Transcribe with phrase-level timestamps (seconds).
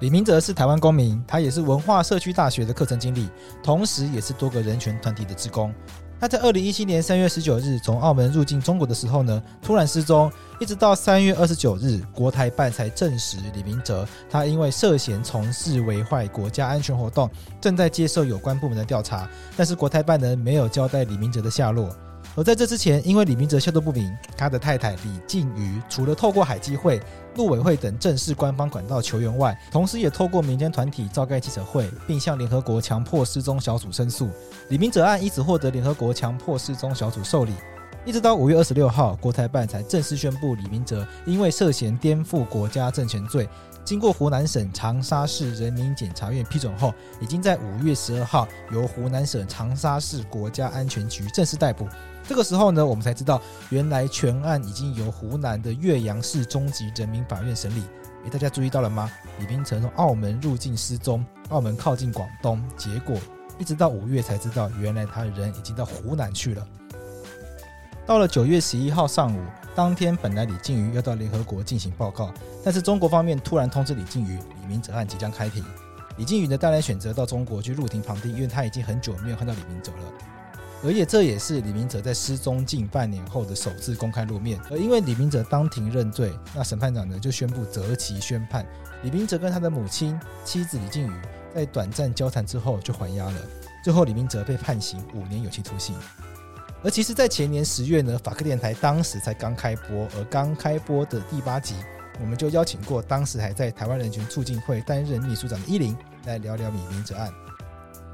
[0.00, 3.28] 李明哲是台湾公民，他也是文化社区大学的课程经理，
[3.62, 5.70] 同时也是多个人权团体的职工。
[6.18, 17.28] 他在二零一七年三月十九日从澳门入境中国的时候呢，突然失踪，一直到三月二十九日，国台办才证实李明哲他因为涉嫌从事危害国家安全活动，
[17.60, 19.28] 正在接受有关部门的调查。
[19.54, 21.94] 但是国台办呢，没有交代李明哲的下落。
[22.36, 27.00] 而在这之前，因为李明哲下落不明，他的太太李静瑜除了透过海基会、
[27.36, 34.28] 陆委会等正式官方管道求援外，同时也透过民间团体召开记者会，并向联合国强迫失踪小组申诉。
[34.68, 37.52] 李明哲案因此获得联合国强迫失踪小组受理。
[38.06, 43.46] 一直到五月二十六号，国台办才正式宣布李明哲因为涉嫌颠覆国家政权罪，
[43.84, 51.86] 经过湖南省长沙市人民检察院批准后，已经在五月十二号由湖南省长沙市国家安全局正式逮捕。
[52.30, 57.82] 这个时候呢，我们才知道，原来全案已经由湖南的岳阳市中级人民法院审理。
[58.22, 59.10] 诶，大家注意到了吗？
[59.40, 63.18] 李明哲从澳门入境失踪，澳门靠近广东，结果
[63.58, 66.64] 一直到五月才知道，原来他的人已经到湖南去了。
[68.06, 69.40] 到了九月十一号上午，
[69.74, 75.64] 当天本来李静瑜要到联合国进行报告，但是中国方面突然通知李静瑜，李明哲案即将开庭。
[76.16, 80.12] 李静瑜呢，当然选择到中国去入庭旁听，因为他已经很久没有看到李明哲了。
[80.82, 84.58] 而且这也是李明哲在失踪近半年后的首次公开露面。
[84.70, 88.66] 而因为李明哲当庭认罪，那审判长呢就宣布择期宣判。
[89.02, 91.12] 李明哲跟他的母亲、妻子李静宇
[91.54, 93.40] 在短暂交谈之后就还押了。
[93.84, 95.94] 最后李明哲被判刑五年有期徒刑。
[96.82, 101.74] 而其实，在前年十月呢，法克电台当时才刚开播，而刚开播的第八集，
[102.18, 105.94] 我们就邀请过当时还在台湾人权促进会担任秘书长的依林
[106.24, 107.30] 来聊聊李明哲案。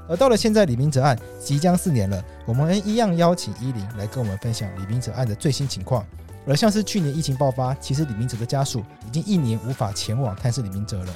[0.09, 6.05] 而到了现在，李明哲案即将四年了，我们一样邀请依林来跟我们分享李明哲案的最新情况。
[6.45, 11.13] 而像是去年疫情爆发，其实李明哲的家属已经一年无法前往探视李明哲了。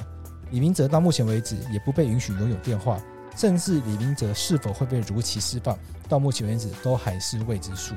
[0.50, 3.00] 李明哲到目前为止也不被允许拥有电话，
[3.34, 7.94] 甚至李明哲是否会被如期释放，到目前为止都还是未知数。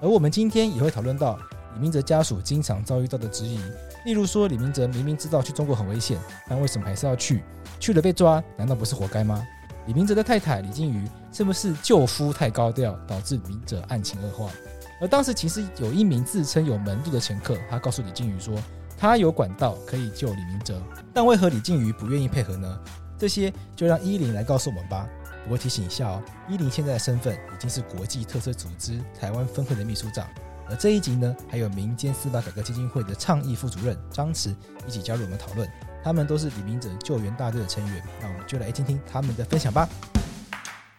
[0.00, 1.36] 而我们今天也会讨论到
[1.74, 3.58] 李明哲家属经常遭遇到的质疑，
[4.04, 6.16] 例如说李明哲明明知道去中国很危险，
[6.48, 7.42] 但为什么还是要去？
[7.80, 9.44] 去了被抓，难道不是活该吗？
[9.86, 14.50] 李明哲的太太李静瑜是不是救夫太高调，导致明哲案情恶化？
[15.00, 18.54] 而当时其实有一名自称有门路的乘客，他告诉李静瑜说，
[18.98, 20.80] 他有管道可以救李明哲，
[21.14, 22.78] 但为何李静瑜不愿意配合呢？
[23.18, 25.08] 这些就让依林来告诉我们吧。
[25.42, 30.26] 不过提醒一下哦，依林现在的身份已经是国际特色组织台湾分会的秘书长，
[30.68, 34.54] 而这一集呢，还有民间司法改革基金会的倡议副主任张弛
[34.86, 35.66] 一起加入我们讨论。
[36.02, 39.88] 他们都是李明哲救援大队的成员，那我们就来听听他们的分享吧。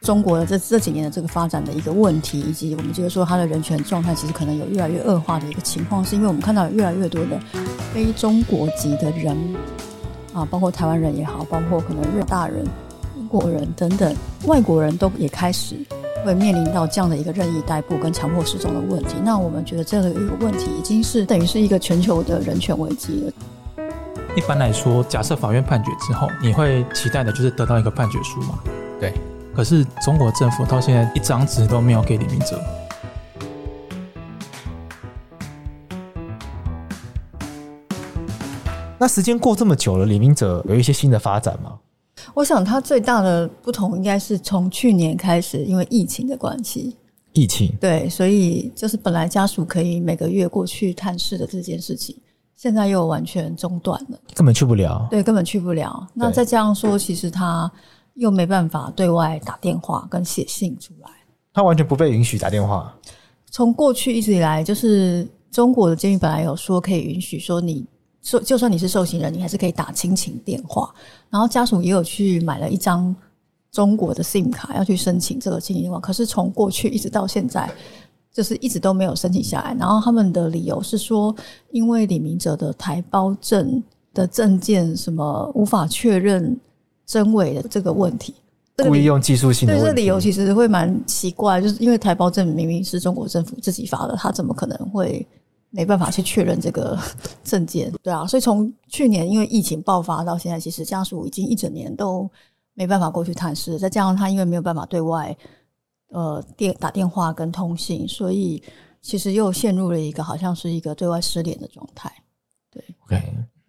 [0.02, 7.40] 中国的这这几年的这个发展的一个问题，以及我们觉得说他的人权状态其实可能有越来越恶化的一个情况，是因为我们看到越来越多的
[7.94, 9.38] 非中国籍的人
[10.34, 12.66] 啊，包括台湾人也好，包括可能日大人、
[13.16, 15.76] 英国人等等外国人都也开始
[16.26, 19.18] 会面临到这样的一个任意逮捕跟强迫失踪的问题。
[19.24, 23.34] 那我们觉得这个一个问题已经是等于是一个全球的人权危机了。
[24.34, 28.60] 一般来说，假设法院判决之后，你会期待的就是得到一个判决书嘛？
[28.98, 29.14] 对。
[29.54, 32.58] 可是中国政府到现在一张纸都没有给李明哲。
[38.98, 41.78] 那时间过这么久了，李明哲有一些新的发展吗？
[42.34, 46.96] 我想他最大的不同应该是从去年开始，因为疫情的关系。
[47.34, 47.70] 疫情。
[47.82, 52.16] 对，所以就是本来家属可以每个月过去探视的这件事情。
[52.62, 55.08] 现在又完全中断了，根本去不了。
[55.10, 56.08] 对，根本去不了。
[56.14, 57.72] 那再这样说，其实他
[58.14, 61.10] 又没办法对外打电话跟写信出来。
[61.52, 62.96] 他完全不被允许打电话。
[63.50, 67.84] 从过去一直以来，就是中国的监狱本来有说可以允许说你
[68.22, 70.94] 受，就算你是受刑人，你还是可以打亲情电话。
[71.32, 73.16] 然后家属也有去买了一张
[73.72, 76.00] 中国的 SIM 卡，要去申请这个亲情电话。
[76.00, 77.68] 可是从过去一直到现在。
[78.34, 81.36] 就是一直都没有申请下来，然后他们的理由是说，
[81.72, 86.58] 因为李明哲的台胞证的证件什么无法确认
[87.06, 88.34] 真伪的这个问题，
[88.78, 89.74] 故意用技术性的。
[89.74, 95.28] 对，这个理由其实会蛮奇怪，就是因为台胞证明明是中国政府自己发的，他怎么可能会
[95.70, 96.98] 没办法去确认这个
[97.44, 97.92] 证件？
[98.02, 102.30] 对啊，所以从去年因为疫情爆发到现在，其实家属已经一整年都
[102.76, 105.36] 没办法过去探视，再加上他因为没有办法对外。
[106.12, 108.62] 呃，电打电话跟通信，所以
[109.02, 112.12] 其实又陷入了一个好像是一个对外失联的状态。
[112.70, 113.22] 对，OK，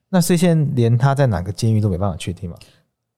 [0.08, 2.56] 那所以现在连他在哪个监狱都没办法确定吗？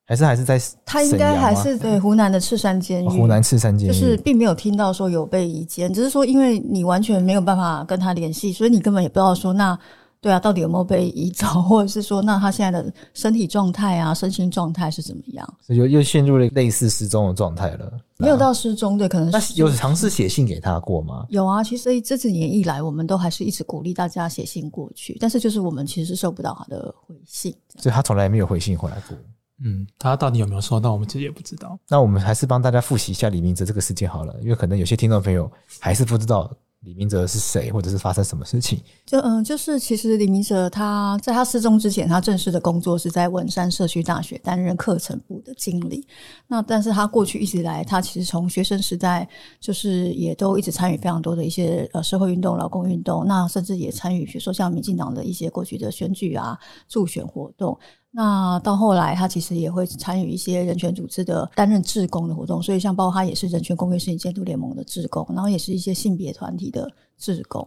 [0.07, 0.61] 还是还是在？
[0.85, 3.09] 他应该还是对湖南的赤山监狱。
[3.09, 9.79] 湖南赤山监狱就是并没有听到说有被移监，只是说因为你完全没有办法跟他联系，所以你根本也不知道说那
[10.25, 15.55] 对啊，到底有没有被移走， 或者是说，那他现在的身体状态啊、身心状态是怎么样？
[15.61, 17.93] 所以又又陷入了类似失踪的状态了。
[18.17, 21.27] 没有到失踪的，可能是有尝试写信给他过吗？
[21.29, 29.15] 有啊，其实这几年以来，我们都还是一直鼓励大家写信过去，但是就是我们其实是收不到他的回信，所以他从来没有回信回来过。
[29.63, 31.79] 嗯，他到底有没有收到，我们其实也不知道。
[31.87, 36.51] 那我们还是帮大家复习一下李明哲这个事件好了，因为可能有些听众朋友还是不知道。
[36.85, 38.79] 李明哲是谁，或者是发生什么事情？
[39.07, 46.07] 就嗯，就是其实李明哲他在他失踪之前，他正式的工作是在文山社区大学担任课程部的经理。
[46.47, 49.29] 那但是他过去一直以来，他其实从学生时代
[49.59, 56.59] 就是也都一直参与非常多的一些呃社会运动、劳工运动，那甚至也参与比如说像民进党的一些过去的选举啊、
[56.89, 57.79] 助选活动。
[58.17, 66.89] 那到后来，他其实也会参与一些人权组织的担任志工的活动，所以像包括他也是人权公约事情监督联盟的志工，然后也是一些性别团体的
[67.19, 67.67] 志工。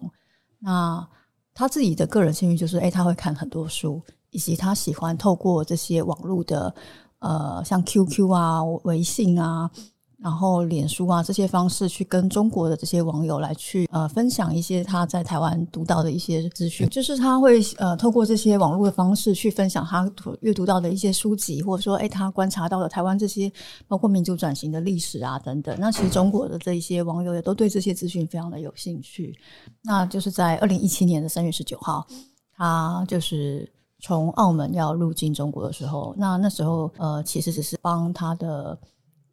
[0.59, 1.05] 那
[1.53, 6.73] 他自己的个人兴趣就是，哎、他会看很多书，以及他喜欢透过这些网络的，
[7.19, 9.69] 呃，像 QQ 啊、微信啊。
[10.19, 20.12] 然后，脸书啊这些方式去跟中国的这些网友来去呃分享一些他在台湾读到的一些资讯，就是他会呃透过这些网络的方式去分享他
[20.42, 23.52] 阅读到的一些书籍，或者说诶他观察到的台湾这些
[23.88, 25.78] 包括民主转型的历史啊等等。
[25.80, 29.38] 那其实中国的这一些网友也都对这些资讯非常的有兴趣。
[29.84, 32.04] 那就是在二零一七年的三月十九号，
[32.56, 33.72] 他就是
[34.02, 38.75] 从澳门要入境中国的时候，那那时候呃其实只是帮他的。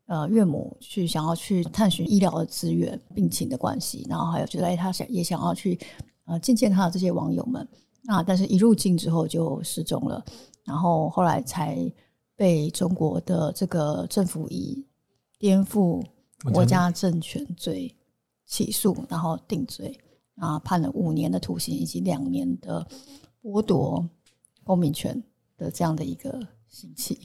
[0.06, 5.79] 呃，岳母去想要去探寻医疗的资源、病情的关系，然后还有觉得哎，他想也想要去
[6.27, 7.67] 呃见见他的这些网友们
[8.03, 10.23] 那，但是一入境之后就失踪了，
[10.62, 11.91] 然后后来才
[12.37, 14.87] 被中国的这个政府以
[15.39, 16.05] 颠覆
[16.53, 17.97] 国家政权罪
[18.45, 19.99] 起诉，然后定罪
[20.37, 22.87] 啊，判了五年的徒刑以及两年的
[23.43, 24.07] 剥夺
[24.65, 25.23] 公民权
[25.57, 27.19] 的这样的一个刑期。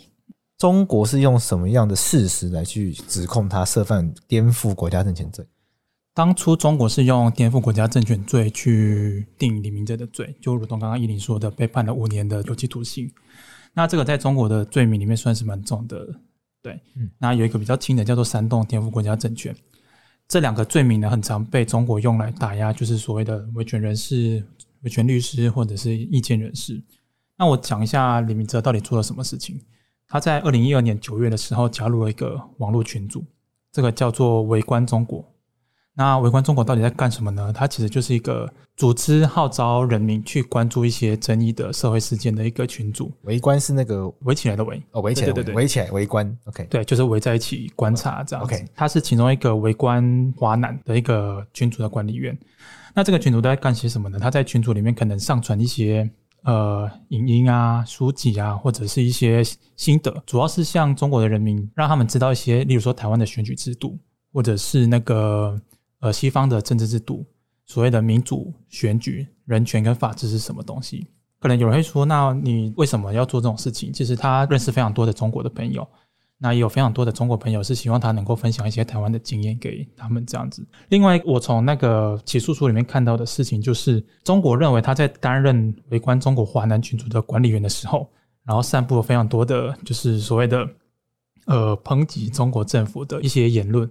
[0.60, 5.48] 中国是用什么样的事实来去指控他涉犯颠覆国家政权罪？
[6.14, 13.10] 当初中国是用颠覆国家政权罪去定李明哲的罪，就如同刚刚依林说的，被判了五年的有期徒刑。
[13.74, 16.06] 那这个在中国的罪名里面算是蛮重的，
[16.62, 16.78] 对。
[16.96, 19.56] 嗯，那有一个比较轻的叫做煽动颠覆国家政权。
[20.28, 24.46] 这两个罪名呢，很常被中国用来打压，就是所谓的维权人士、
[24.82, 26.84] 维权律师或者是意见人士。
[27.38, 29.58] 那我讲一下李明哲到底做了什么事情。
[30.10, 33.24] 他在二零一二年九月的时候加入了一个网络群组，
[33.72, 35.24] 这个叫做“围观中国”。
[35.94, 37.54] 那“围观中国”到底在干什么呢？
[37.54, 43.12] 它其实就是一个组织号召人民去关注一些争议的社会事件的一个群组。
[43.24, 46.38] 围观是那个围起来的围哦，围起来，对对对，围起来围观。
[46.46, 48.56] OK，对，就是围在一起观察这样子。
[48.56, 52.36] OK，他是其中一个围观华南的一个群组的管理员。
[52.96, 54.18] 那这个群组都在干些什么呢？
[54.18, 56.10] 他在群组里面可能上传一些。
[56.44, 59.44] 呃，影音啊、书籍啊，或者是一些
[59.76, 63.98] 心得，主要是向中国的人民，让他们知道一些，例如说台湾的选举制度，
[64.32, 65.60] 或者是那个
[66.00, 67.26] 呃西方的政治制度，
[67.66, 71.08] 所谓的民主选举、人权跟法治是什么东西。
[71.40, 73.92] 可能有人会说，那你为什么要做这种事情？
[73.92, 75.88] 其实他认识非常多的中国的朋友。
[76.42, 80.66] 那也有非常多的中国朋友是希望他能够分享一些台湾的经验给他们这样子。
[80.88, 88.10] 另外，我从那个起诉书里面看到的事情，就是中国认为他在担任围观中国华南群组的管理员的时候，
[88.46, 90.66] 然后散布了非常多的，就是所谓的
[91.46, 93.90] 呃抨击中国政府的一些言论。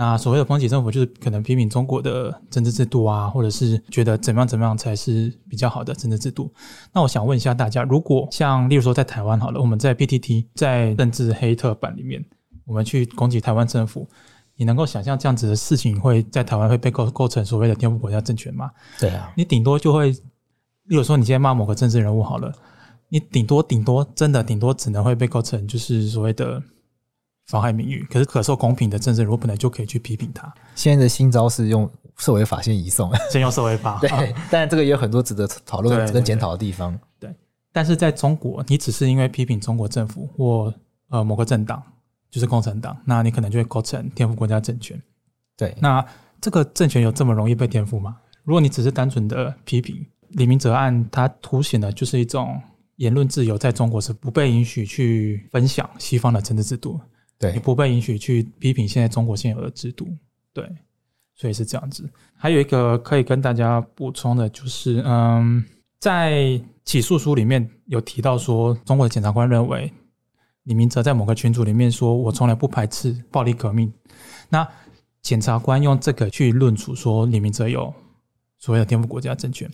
[0.00, 6.54] 那所谓的抨击政府，就是可能批评中国的政治制度啊，或者是觉得怎么样怎么样才是比较好的政治制度。
[6.92, 12.24] 那我想问一下大家，如果像例如说在台湾好了，我们在 PTT 在政治黑特版里面，
[12.64, 14.08] 我们去攻击台湾政府，
[14.54, 18.70] 你能够想象这样子的事情会在台湾会被构构成所谓的颠覆国家政权吗？
[19.00, 22.52] 对啊，你顶多就会，例如说你今天骂某个政治人物好了，
[23.08, 26.62] 你顶多顶多真的顶多只能会被构成就是所谓的。
[27.48, 30.52] 妨害名誉，可是可受公平的政治人物本来就可以去批评他。
[30.74, 33.98] 现在的新招是用社会法先移送， 先用社会法。
[34.00, 36.98] 对，但这个也有很多值得讨论 跟检讨的地方。
[37.18, 37.34] 对，
[37.72, 40.72] 但是在中国，你只是因为批评中国政府或
[41.08, 41.82] 呃某个政党，
[42.30, 45.00] 就是共产党，那你可能就会构成颠覆国家政权。
[45.56, 46.04] 对，那
[46.40, 48.18] 这个政权有这么容易被颠覆吗？
[48.44, 52.60] 如果你只是单纯的批评李明哲案，它凸显的就是一种
[52.96, 57.00] 言论自由在中国是不被允许去分享西方的政治制度。
[57.38, 60.08] 对，你不被允许去批评现在中国现有的制度，
[60.52, 60.68] 对，
[61.34, 62.08] 所以是这样子。
[62.34, 65.64] 还有一个可以跟大家补充的，就是嗯，
[65.98, 69.92] 在起诉书里面有提到说，中国的检察官认为
[70.64, 73.92] 李明哲在某个群组里面说：“我从来不排斥暴力革命。”
[74.50, 74.66] 那
[75.22, 77.92] 检察官用这个去论处说李明哲有
[78.58, 79.70] 所谓的颠覆国家政权，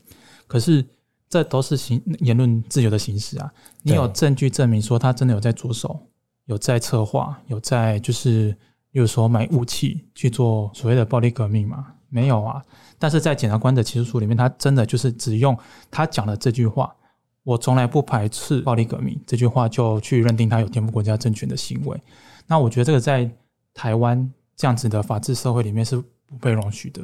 [0.47, 0.85] 可是。
[1.26, 3.52] 这都是行言论自由的形式啊。
[3.83, 6.00] 你有证据证明说他真的有在着手，
[6.47, 8.57] 有在策划，有在就是，
[8.91, 11.87] 比如说买武器去做所谓的暴力革命吗？
[12.09, 12.63] 没有啊。
[12.99, 15.57] 但是在检察官的起诉书里面，他真的就是只用
[15.91, 16.95] 他讲的这句话
[17.43, 22.01] ：“我从来不排斥暴力革命”这句话就去认定他有颠覆国家政权的行为。
[22.47, 23.29] 那我觉得这个在
[23.73, 25.97] 台湾这样子的法治社会里面是
[26.27, 27.03] 不被容许的，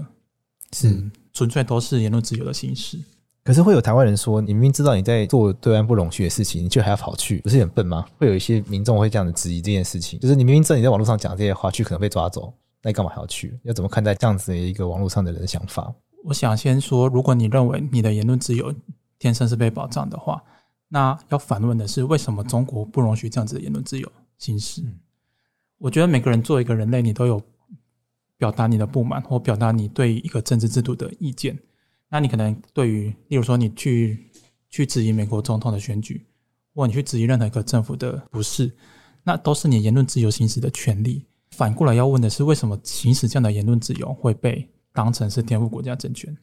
[0.73, 2.99] 是纯粹都是言论自由的形式。
[3.43, 13.59] 可是会有台湾人说：“你明明知道你在做对岸不容许的事情，你却还要跑去，不是很笨吗？”会有一些民众会这样子质疑这件事情，就是你明明知道你在网络上讲这些话，去可能被抓走，那你干嘛还要去？
[13.63, 15.93] 要怎么看待这样子的一个网络上的人的想法？
[16.25, 18.75] 我想先说，如果你认为你的言论自由
[19.19, 20.43] 天生是被保障的话，
[20.89, 24.83] 那要反问的是，为什么中国不容许这样子的言论自由行使？
[25.79, 27.43] 我觉得每个人作为一个人类，你都有
[28.37, 31.59] 表达你的不满或表达你对一个政治制度的意见。
[32.13, 34.29] 那你可能对于，例如说你去
[34.69, 36.27] 去质疑美国总统的选举，
[36.75, 38.69] 或你去质疑任何一个政府的不是，
[39.23, 41.25] 那都是你言论自由行使的权利。
[41.53, 46.37] 反过来要问的是，为什么行使这样的言论自由会被当成是颠覆国家政权？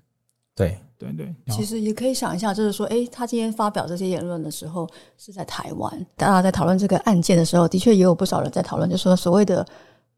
[0.55, 1.35] 对对对。
[1.49, 9.67] 其实也可以想一下，就是说，诶，他今天发表这些言论的时候是在台湾，大家在讨论这个案件的时候，的确也有不少人在讨论，就是说所谓的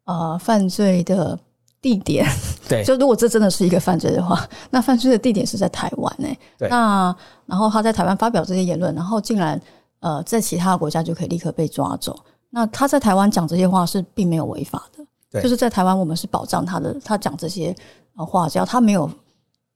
[0.04, 1.40] 呃犯罪的。
[1.82, 2.26] 地点
[2.68, 6.40] 对， 就如果这真的是一个犯罪的话， 那犯罪的地点是在台湾呢、欸。
[6.58, 9.60] 对，那然后他在台湾发表这些言论，然后竟然
[10.00, 12.18] 呃在其他国家就可以立刻被抓走。
[12.50, 17.76] 那他在台湾讲这些话是并没有违法的，对，就是在台湾我们是保障他的，他讲这些
[18.16, 19.10] 话，只要他没有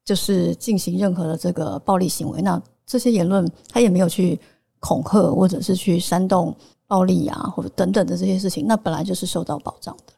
[0.04, 4.40] 就是进行任何的这个暴力行为，那这些言论他也没有去
[4.80, 6.56] 恐吓或者是去煽动
[6.88, 10.13] 暴力啊，或者等等的这些事情，那本来就是受到保障的。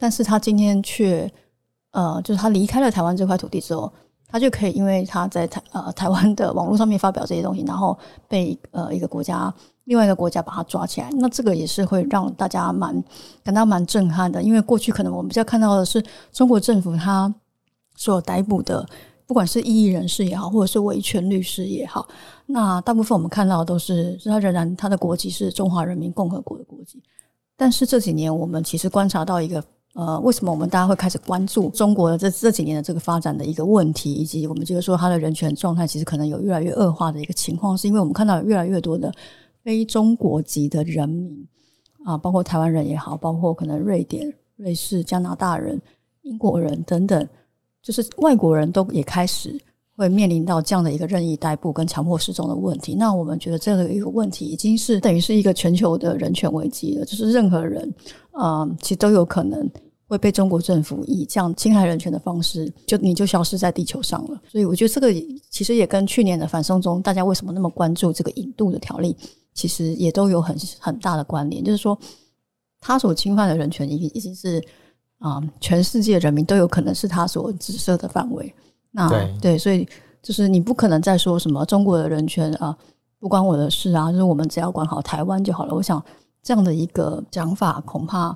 [0.00, 1.30] 但是他今天却，
[1.90, 3.92] 呃，就是他离开了台湾这块土地之后，
[4.26, 9.52] 他就可以因为他在台呃 台湾的网络上面发表这些东西，然后被呃一个国家
[9.84, 13.04] 另外一个国家把他抓起来，那这个也是会让大家蛮
[13.44, 16.02] 感到蛮震撼的，因为过去可能我们比较看到的是
[16.32, 17.32] 中国政府他
[17.94, 18.88] 所逮捕的，
[19.26, 22.08] 不管是异议人士也好，或者是维权律师也好，
[22.46, 27.02] 那大部分我们看到的都是，是他仍然他的国籍是中华人民共和国的国籍，
[27.56, 29.62] 但是这几年我们其实观察到一个。
[29.94, 39.12] 呃，为什么我们大家会开始关注中国的这这几年的这个发展的一个问题，以及我们觉得说他的人权状态其实可能有越来越恶化的一个情况，是因为我们看到越来越多的
[39.64, 41.44] 非中国籍的人民
[42.04, 45.80] 啊，包括台湾人也好，包括可能瑞典、瑞士、加拿大人、
[46.22, 47.28] 英国人等等，
[47.82, 49.60] 就是外国人都也开始
[50.00, 52.94] 会面临到这样的一个任意逮捕跟强迫失踪的问题。
[52.94, 57.92] 那我们觉得这个一个问题已经是等于是一个全球的人权危机了，就是任何人。
[58.32, 59.68] 啊、其实都有可能
[60.06, 64.40] 会被中国政府以这样侵害人权的方式，就你就消失在地球上了。
[64.50, 65.12] 所以我觉得这个
[65.50, 69.14] 其实也跟去年的反送中，大家为什么那么关注这个引渡的条例，
[69.52, 71.62] 其实也都有很很大的关联。
[71.62, 71.98] 就是说，
[72.80, 74.64] 他所侵犯的人权已经已经是
[75.18, 78.54] 啊、全世界人民都有可能是他所指涉的范围。
[78.90, 79.88] 那对，对，所以
[80.22, 82.76] 就是你不可能再说什么中国的人权啊，
[83.18, 85.74] 不关我的事啊，就是我们只要管好台湾就好了。
[85.74, 86.02] 我想。
[86.42, 88.34] 这样的一个讲法恐怕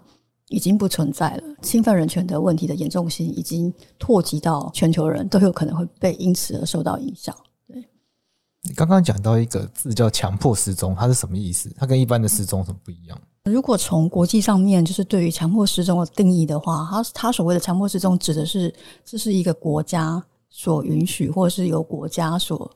[0.49, 1.43] 已经不存在了。
[1.63, 7.35] 侵犯人权的问题的严重性已经拓及到全球人都有可能会被因此而受到影响。
[7.67, 7.83] 对，
[8.63, 11.75] 你刚刚讲到一个字叫“强迫失踪”，它是什么意思？
[11.79, 13.19] 它跟一般的失踪有什么不一样？
[13.45, 18.71] 如果从国际上面就是对于强迫失踪的定义的话，它它所谓的强迫失踪指的是
[19.03, 20.23] 这是一个国家
[20.55, 22.71] 所允许，或者是由国家所。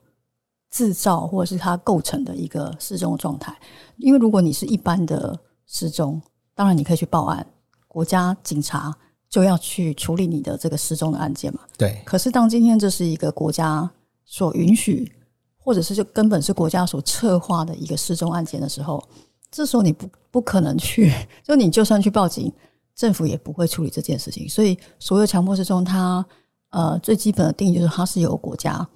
[0.71, 3.59] 制造或者是它构成的一个失踪状态，
[3.97, 5.35] 因为如果你是一般的
[5.67, 6.21] 失踪，
[6.55, 7.45] 当然你可以去报案，
[7.87, 8.95] 国家警察
[9.31, 11.61] 就要去处理你的这个失踪的案件嘛。
[11.79, 12.03] 对。
[12.05, 13.91] 可是当今天这是一个国家
[14.27, 15.11] 所允许，
[15.57, 19.03] 或者是就根本是国家所策划的一个失踪案件的时候，
[19.51, 21.11] 这时候你不不可能去，
[21.43, 22.53] 就你就算去报警，
[22.95, 24.47] 政府也不会处理这件事情。
[24.47, 26.23] 所以，所有强迫失踪，它
[26.71, 28.87] 呃最基本的定义就是它是由国家。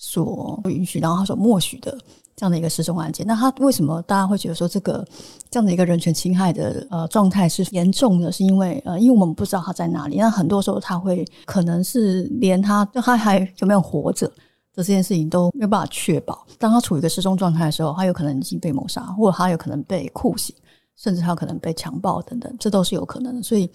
[0.00, 1.90] 所不允许，然后他所默许的
[2.36, 5.04] 这样的一个失踪案件，那他为什么大家会觉得说这个
[5.50, 8.30] 这样的一个人权侵害的呃状态是严重的？
[8.30, 14.34] 是因为呃，因为我们不知道他在哪里，那很多时候他会可能是连他他还有没有活着的
[14.76, 16.46] 这件事情都没有办法确保。
[16.60, 20.54] 当他处于一个失踪状态的时候，他有可能已经被谋杀，或者他有可能被酷刑，
[20.94, 23.42] 甚至他有可能被强暴等等，这都是有可能的。
[23.42, 23.68] 所以，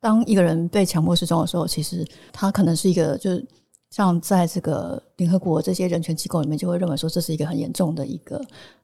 [0.00, 3.46] 当一个人被强迫失踪的时候，其实他可能是一个就是。
[3.90, 8.38] 像在这个联合国这些人权机构里面，就会认为说这是一个很严重的一个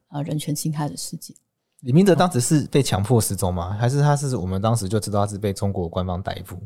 [0.09, 1.37] 呃人权侵害的事件。
[1.81, 3.77] 李明哲当时是被强迫失踪吗？
[3.79, 6.57] 还是他是我们当时就知道他是被中国官方逮捕？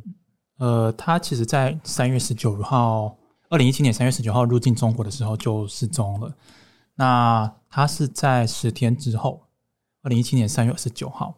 [0.58, 3.16] 呃，他其实在三月十九号，
[3.48, 6.32] 二零一七年三月十九号入境中国的时候就失踪了。
[6.94, 9.40] 那他是在十天之后，
[10.04, 11.34] 二零一七年三月二十九号，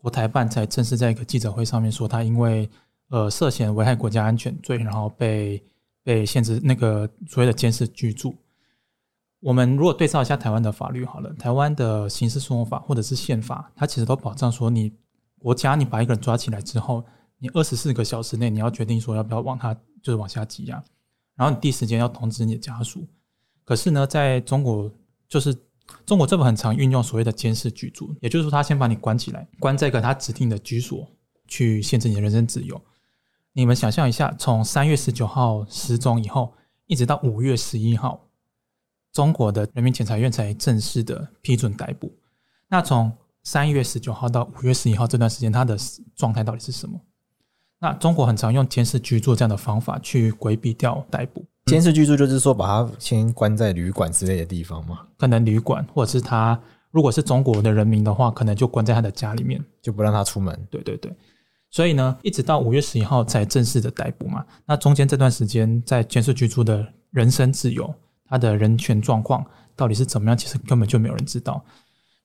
[0.00, 2.68] 国台办才正式在一个记者会上面说，他因为
[3.08, 5.62] 呃涉嫌危害国家安全罪，然后被
[6.02, 8.34] 被限制那个所谓的监视居住。
[9.40, 14.92] 我们如果对照一下台湾的法律好了，台湾的刑事诉讼法或者是宪法，它其实都保障说，你
[15.38, 17.04] 国家你把一个人抓起来之后，
[17.38, 20.82] 你二十四个小时内你要决定说要不要往他就是往下羁押，
[21.36, 23.06] 然后你第一时间要通知你的家属。
[23.64, 24.90] 可是呢，在中国
[25.28, 25.56] 就是
[26.06, 31.06] 中国政府很常运用所谓的监视居住，也就是说，他先把你关起来，关在一个他指定的居所，
[31.46, 32.80] 去限制你的人身自由。
[33.52, 36.54] 你们想象一下，从三月十九号失踪以后，
[36.86, 38.26] 一直到五月十一号。
[39.12, 42.16] 中国的人民检察院才正式的批准逮捕。
[42.68, 43.10] 那从
[43.42, 45.76] 三月十九号到五月十一号这段时间，他的
[46.14, 47.00] 状态到底是什么？
[47.80, 51.44] 那中国很常用监视居住这样的方法去规避掉逮捕。
[51.70, 55.00] 监视居住就是说把他先关在旅馆之类的地方嘛？
[55.16, 56.60] 可能旅馆，或者是他
[56.90, 60.66] 如果是中国的人民的话，可能就关在他的家里面，就不让他出门。
[60.70, 61.14] 对对对。
[61.70, 64.44] 所以呢，一直到五月十一号才正式的逮捕嘛。
[64.66, 67.94] 那中间这段时间在监视居住的人身自由。
[68.32, 70.38] 他的人权状况到底是怎么样？
[70.38, 71.60] 其实根本就没有人知道。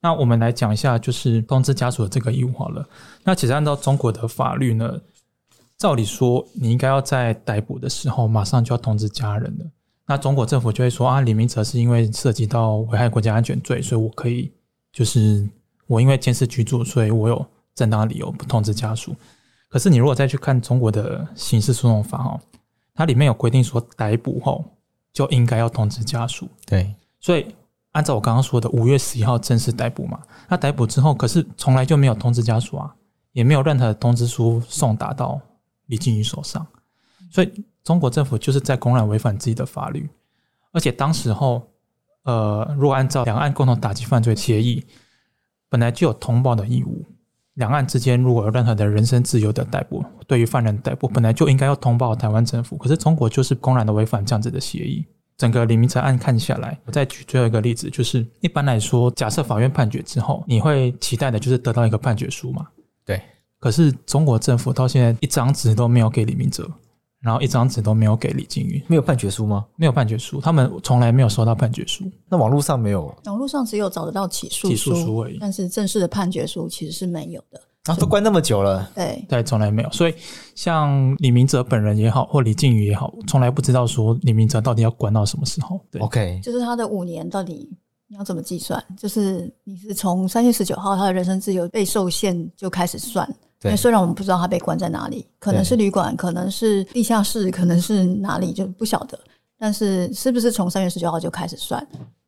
[0.02, 2.88] 那我们来讲一下，就是通知家属的这个义务好了。
[3.24, 5.00] 那其实按照中国的法律呢，
[5.78, 9.66] 照理说你应该要在逮捕的时候马上就要通知家人的。
[10.08, 14.52] 那中国政府就会说啊，李明哲是因为涉及到危害国家安全罪，所以我可以
[14.92, 15.50] 就是
[15.88, 19.16] 我因为监视居住，所以我有正当理由不通知家属。
[19.70, 22.40] 可是你如果再去看中国的刑事诉讼法哦，
[22.94, 24.64] 它里面有规定说逮捕后。
[25.16, 26.46] 就应该要通知家属。
[26.66, 27.46] 对，所以
[27.94, 30.20] 按照我刚刚说的，五月十一号正式逮捕嘛。
[30.50, 32.94] 那逮捕之后，可是从来就没有通知家属啊，
[33.32, 35.40] 也没有任何的通知书送达到
[35.88, 36.66] 李进宇手上。
[37.32, 40.10] 所以中国政府就是在公然违反自己的法律。
[40.72, 41.68] 而且当时候，
[42.24, 44.84] 呃，如果按照两岸共同打击犯罪协议，
[45.70, 47.06] 本来就有通报的义务。
[47.56, 52.76] 两岸之间如果有任何的人身自由的逮捕，对于犯人逮捕，本来就应该要通报台湾政府。
[52.76, 55.06] 可是中国就是公然的违反这样子的协议。
[55.38, 62.68] 整个李明哲案看下来，我再举最后一个例子，就是一般来说，假设法院判决之后，你会期待的就是得到一个判决书嘛？
[63.06, 63.22] 对。
[63.66, 66.70] 可是中国政府到现在一张纸都没有给李明哲，
[67.20, 69.66] 然后一张纸都没有给李进宇，没有判决书吗？
[69.76, 72.04] 没有判决书，他们从来没有收到判决书。
[72.30, 73.12] 那网络上没有？
[73.26, 75.40] 网络上只有找得到起诉书，起诉书而已。
[75.42, 77.60] 但是正式的判决书其实是没有的。
[77.86, 79.92] 啊，都关那么久了，对对，从来没有。
[79.92, 80.14] 所以
[80.54, 85.82] 像李明哲本人也好，或李进宇也好，从来不知道说李明哲到底要关到什么时候。
[85.90, 87.68] 对，OK，就是他的五年到底
[88.06, 88.80] 你要怎么计算？
[88.96, 93.28] 就是你是从三月十九号他的人身自由被受限就开始算。
[93.60, 99.20] 对，因为虽然我们不知道他被关在哪里，可能是旅馆，可能是地下室， 可能是哪里，就不晓得。
[99.58, 101.86] 但是是不是从三月十九号就开始算？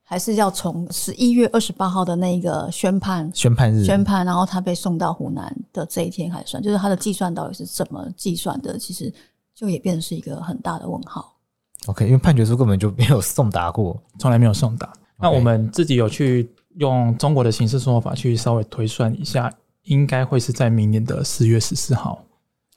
[0.09, 8.77] 还是要从十一月二十八号的那个宣判宣判日宣判，然后他被送到湖南的这一天开始算，就是他的计算到底是怎么计算的？
[8.77, 9.13] 其实
[9.53, 11.35] 就也变成是一个很大的问号。
[11.87, 14.93] OK，因为判决书根本就没有送达过，从来没有送达。
[15.19, 19.53] 那我们自己有去用中国的刑事诉讼法去稍微推算一下，
[19.87, 22.23] 应该会是在明年的四月十四号。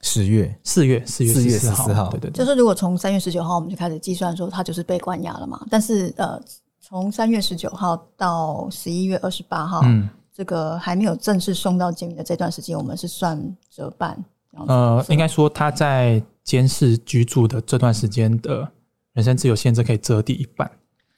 [0.03, 6.41] 十月四月四月十四号，对对对，就是如果从三月十九号我们就开始计算说他就是被关押了嘛，但是呃。
[6.83, 13.39] 从三月十九号到十一月二十八号，嗯，这个还没有正式送到监狱的这段时间，我们是算
[13.71, 14.19] 折半。
[14.67, 18.67] 呃，应该说他在监视居住的这段时间的
[19.13, 20.69] 人身自由限制可以折抵一半。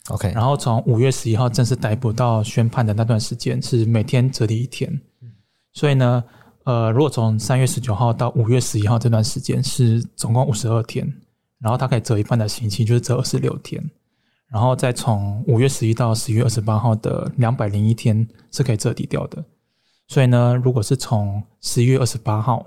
[0.09, 5.00] OK，然后从五月十一号正式逮捕到宣判的那段时间是每天折抵一天。
[5.72, 6.24] 所以呢，
[6.64, 11.11] 呃，如果从三月十九号到五月十一号这段时间是总共五十二天，
[11.58, 13.82] 然后他可以折一半的刑期，就是折二十六天。
[14.48, 19.42] 然后再从五月十一到十一月二十八号的两百零一天是可以折抵掉的，
[20.08, 22.66] 所以呢，如果是从十一月二十八号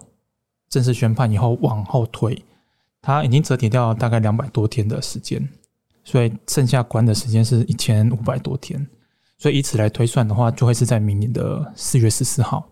[0.67, 2.43] 正式宣判以后往后推，
[3.03, 5.47] 他已经折抵掉大概两百多天的时间，
[6.03, 8.83] 所以剩下关的时间是一千五百多天，
[9.37, 12.67] 所以以此来推算的话，就会是在明年的四月十四号。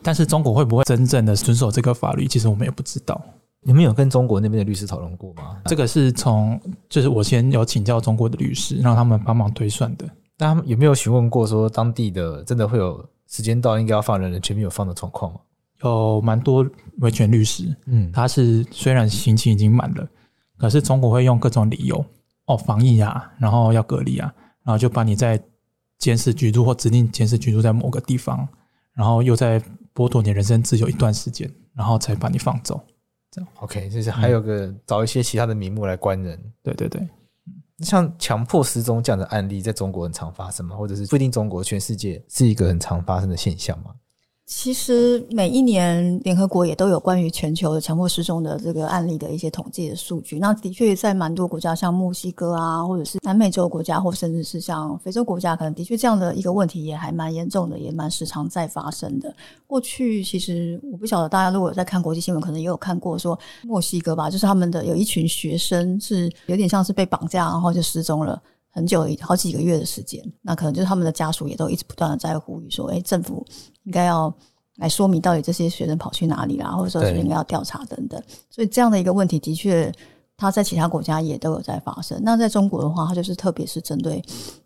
[0.00, 3.20] 嗯，但是中国会不会真正的遵守这个法律，其实我们也不知道。
[3.62, 5.60] 你们有跟中国那边的律师讨论过吗？
[5.66, 6.58] 这个是从，
[6.88, 10.06] 就是我先有请教中国的律师，让他们帮忙推算的。
[10.38, 15.40] 那他们有没有询问过说当地的真的会有时间到应该要放人的，却没有放的状况吗？
[15.82, 16.66] 有蛮多
[17.00, 20.08] 维权律师，嗯，他是虽然刑期已经满了，
[20.56, 22.02] 可是中国会用各种理由，
[22.46, 24.32] 哦，防疫啊，然后要隔离啊，
[24.64, 25.38] 然后就把你在
[25.98, 28.48] 监视居住或指定监视居住在某个地方，
[28.94, 29.62] 然后又在
[30.00, 32.80] 剥夺你人身自由一段时间，然后才把你放走。
[33.30, 37.06] 这样 OK，就是还有个找一些其他的名目来关人，对对对。
[37.80, 40.74] 像强迫失踪这样的案例，在中国很常发生吗？
[40.74, 43.94] 或者是不一定中国，全世界是一个很常发生的现象吗？
[44.52, 50.40] 其实每一年联合国也都有关于全球的强迫失踪的这个案例的一些统计的数据。
[50.40, 59.32] 那的确在蛮多国家，像墨西哥啊，或者是南美洲国家，或甚至是像非洲国家，可能的确这样的一个问题也还蛮严重的，也蛮时常在发生的。
[59.68, 68.42] 过去其实我不晓得大家如果有在看国际新闻，可能也有看过说墨西哥吧，就是他们的有一群学生是有点像是被绑架，然后就失踪了。
[68.70, 73.44] 很久，好几个月的时间，那可能就是他们的家属也都一直不断的在呼吁说：“哎，政府
[73.82, 74.32] 应该要
[74.76, 79.92] 来说明到底这些学生跑去哪里啦，或者说是应该要调查等等。”所以这样的一个问题，的确，
[80.36, 82.20] 它在其他国家也都有在发生。
[82.22, 84.22] 那在中国的话，它就是特别是针对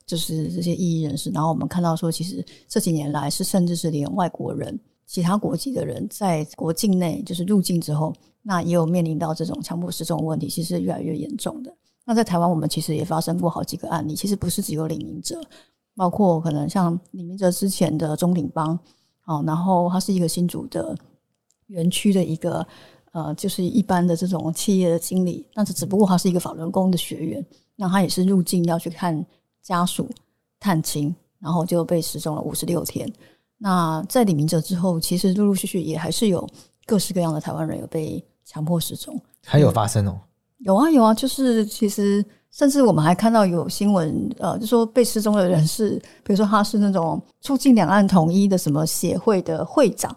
[0.07, 1.31] 就是这些异议人士。
[1.31, 8.13] 然后我们看到说，其实这几年来是甚至是连外国人、其他国籍的人在国境内就是入境之后，
[8.43, 11.75] 那也有面临到这种强迫失踪问题，其实越来越严重的。
[12.05, 14.15] 那在台湾，我们其实也发生过好几个案例。
[14.15, 15.41] 其实不是只有李明哲，
[15.97, 18.79] 包括可能像李明哲之前的中鼎邦，
[19.25, 20.97] 哦，然后他是一个新竹的
[21.69, 22.67] 园区的一个
[23.13, 29.25] 呃，就是一般的这种企业的经理，但是只不过他是一个法轮功的学员，那他也是入境要去看
[29.63, 30.09] 家属
[30.61, 33.11] 探亲，然后就被失踪了五十六天。
[33.57, 36.47] 那在李明哲之后，其实陆陆续续也还是有
[36.85, 40.21] 各式各样的台湾人有被强迫失踪，还有发生哦。
[40.65, 45.91] 有啊有啊，就是其实甚至我们还看到有新闻，呃，就说被失踪的人是，
[46.25, 50.15] 比如说他是那种促进两岸统一的什么协会的会长，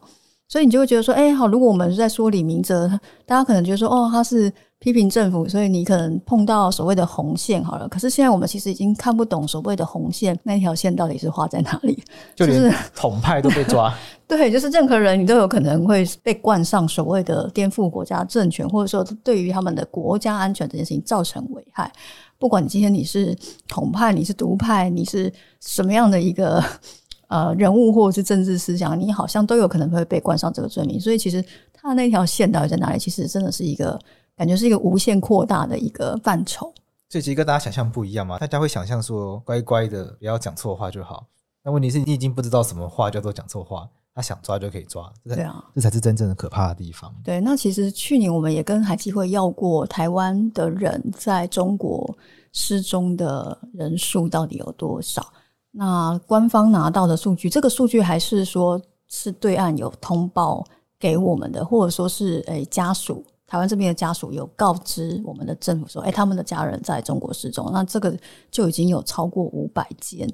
[0.48, 2.88] 所以你就会觉得说，哎，好，如果我们在说李明哲，
[3.26, 4.52] 大家可能觉得说，哦，他是。
[4.80, 7.90] 批评政府，所以你可能碰到所谓的红线好了。
[7.90, 12.04] 可是现在我们其实已经看不懂所谓的红线，那条线到底是画在哪里？
[12.36, 13.92] 就是 统派都被抓。
[14.28, 21.92] 对，就是任何人你都有可能会被冠上所谓的颠覆国家政权，或者说对于他们的国家安全这件事情造成危害。
[22.38, 23.36] 不管你今天你是
[23.68, 26.64] 统派，你是独派，你是什么样的一个
[27.30, 31.00] 呃人物或者是政治思想，你好像都有可能会被冠上这个罪名。
[31.00, 33.00] 所以其实他那条线到底在哪里？
[33.00, 34.00] 其实真的是一个。
[34.38, 36.72] 感觉是一个无限扩大的一个范畴，
[37.10, 38.38] 所以其实跟大家想象不一样嘛。
[38.38, 41.26] 大家会想象说，乖乖的不要讲错话就好。
[41.64, 45.12] 那问题是你已经不知道什么话叫做讲错话，他想抓就可以抓。
[45.26, 47.12] 对啊，这才是真正的可怕的地方。
[47.24, 52.16] 对，那其实去年我们也跟海基会要过台湾的人在中国
[52.54, 55.26] 失踪的人数到底有多少？
[55.72, 60.64] 那官方拿到的数据，这个数据还是说是对岸有通报
[61.00, 63.26] 给我们的，或者说是诶家属。
[63.48, 68.16] 台湾这边的家属有告知我们的政府说：“哎，他们的家人在中国失踪。”那这个
[68.52, 70.30] 就已经有超过五百件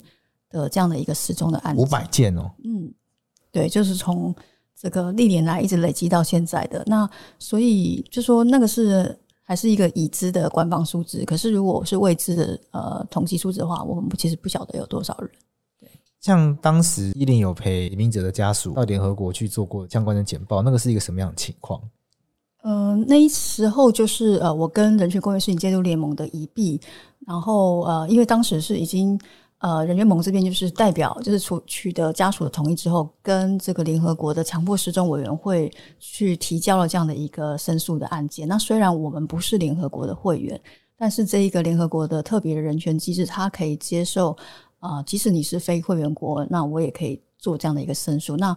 [0.50, 1.82] 的这样的一个失踪的案子。
[1.82, 2.92] 五百件哦，嗯，
[3.52, 4.34] 对，就是从
[4.76, 6.84] 这个历年来一直累积到现在的。
[6.88, 11.24] 那所以就说那个是还是一个已知的官方数字。
[11.24, 15.30] 可是如果是未知的呃统计数字的话，我们其实不晓得有多少人。
[15.80, 15.88] 对，
[16.20, 21.80] 像当时伊林有陪李明哲的家属到联合国去做过相关的简报，那个是一个什么样的情况？
[22.64, 26.80] 嗯、呃，那时候就是呃，我跟人权公约示警监督联盟的宜碧，
[27.28, 29.20] 然后呃，因为当时是已经
[29.60, 38.48] 呃，人权盟这边就是代表，就是取取得家属的同意之后，跟这个联合国的强迫失踪委员会去提交了这样的一个申诉的案件。
[38.48, 40.60] 那虽然我们不是联合国的会员，
[40.98, 44.32] 但是这一个联合国的特别的人权机制，它可以接受
[44.80, 48.38] 啊、呃，即使你是非会员国，那我也可以做这样的一个申诉。
[48.38, 48.56] 那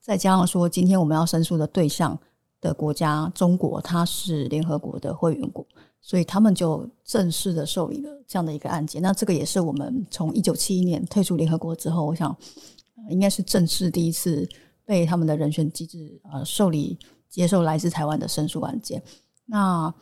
[0.00, 2.16] 再加上说，今天我们要申诉的对象。
[2.60, 5.66] 的国家中国，它是联合国的会员国，
[6.00, 9.00] 所以他们就正式的受理了这样的一个案件。
[9.00, 12.36] 那这个也是我们从一九七一年退出联合国之后，我想
[13.10, 14.48] 应该是正式第一次
[14.84, 19.02] 被他们的人选机制呃受理接受来自台湾的申诉案件。
[19.46, 19.94] 那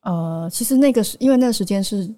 [0.00, 2.12] 呃，其实那个是因为那个时间是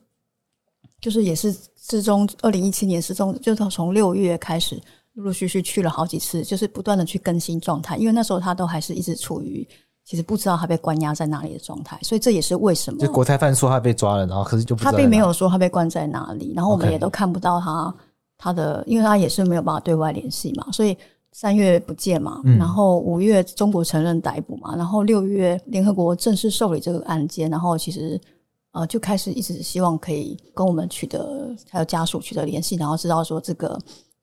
[1.01, 4.81] 就是也是失踪，二零一七年失踪，就是从六月开始。
[5.15, 9.67] 陆陆续续去了好几次，就是不断的去更新状态，因为那时候他都还是一直处于
[10.05, 12.99] 其实不知道他被关押在哪里的状态，所以这也是为什么。
[12.99, 17.95] 就国台办说他被抓了，然后可是就不知道他并没有说他被关在哪里，然后我们也都看不到他
[18.39, 20.97] 他的，因为他也是没有办法对外联系嘛，所以
[21.33, 28.19] 三月不见嘛，然后五月中国承认逮捕嘛，然后六月联合国正式受理这个案件，然后其实
[28.73, 33.79] 呃就开始一直希望可以跟我们取得还有家属取得联系，然后知道说这个。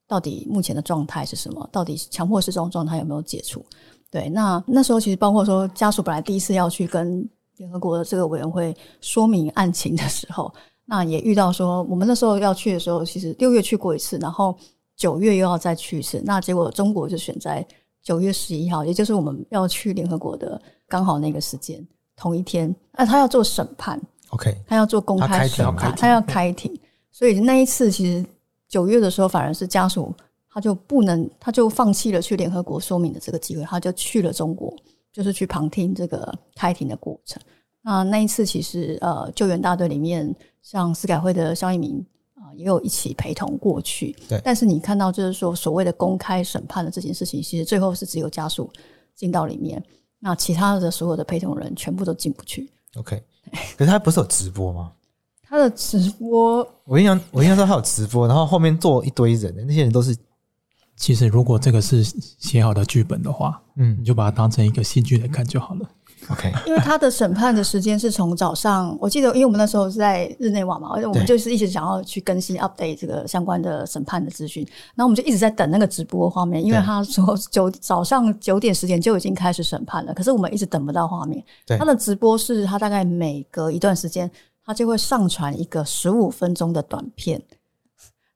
[0.10, 1.70] 到底目前的状态是什么？
[1.72, 3.64] 到底强迫失踪状态有没有解除？
[4.10, 7.24] 对，那那时候其实包括说家属本来第一次要去跟
[7.58, 10.52] 联合国的这个委员会说明案情的时候，
[10.86, 14.58] 那也遇到说我们那时候要去的时候，其实六月去过一次，然后
[14.96, 17.64] 九月又要再去一次，那结果中国就选在
[18.02, 24.02] 九月十一号，也就是我们要去联合国的刚好那个时间同一天，那他要做审判。
[24.30, 26.76] OK，他要做公开审判，他要开庭，
[27.12, 28.26] 所以那一次其实
[28.70, 30.14] 九月的时候，反而是家属
[30.50, 34.74] 他就不能，他就放弃了去联合国说明的这个机会，他就去了中国，
[35.12, 37.42] 就是去旁听这个开庭的过程。
[37.82, 42.06] 那那一次其实呃，救援大队里面像司改会的肖一鸣
[42.36, 44.16] 啊，也有一起陪同过去。
[44.28, 48.72] 对，但是你看到就是说所谓的公开审判的这件事情，其实最后是只有家属
[49.16, 49.82] 进到里面，
[50.20, 52.70] 那其他的所有的陪同人全部都进不去。
[52.96, 53.24] OK，
[53.78, 54.92] 可是他不是有直播吗？
[55.50, 60.16] 他的直播，我印象我印象中他有直播，然后后面坐一堆人，那些人都是。
[60.96, 65.90] 其实如果这个是写好的剧本的话，嗯，你就把它当成一个戏剧来看就好了。
[66.30, 74.62] OK，因为他的审判的时间是从早上，我记得，因为我们那时候是在日内瓦嘛，而且我们就是一直想要去更新 update 这个相关的审判的资讯，
[74.94, 81.42] 然后我们就一直在等那个直播画面，因为他说九早上九点十点就已经开始审判了，可是我们一直等不到画面。
[81.66, 84.30] 对，他的直播是他大概每隔一段时间，
[84.70, 87.42] 他就会上传一个十五分钟的短片。